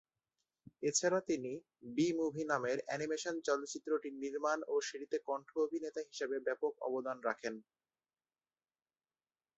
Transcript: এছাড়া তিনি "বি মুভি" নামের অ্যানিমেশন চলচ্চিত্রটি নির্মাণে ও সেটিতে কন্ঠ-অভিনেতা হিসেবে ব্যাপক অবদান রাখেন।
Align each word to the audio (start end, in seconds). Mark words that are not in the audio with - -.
এছাড়া 0.83 1.19
তিনি 1.29 1.51
"বি 1.95 2.07
মুভি" 2.17 2.43
নামের 2.45 2.77
অ্যানিমেশন 2.83 3.35
চলচ্চিত্রটি 3.47 4.09
নির্মাণে 4.21 4.63
ও 4.67 4.85
সেটিতে 4.87 5.17
কন্ঠ-অভিনেতা 5.27 6.01
হিসেবে 6.09 6.35
ব্যাপক 6.47 6.73
অবদান 6.87 7.17
রাখেন। 7.27 7.55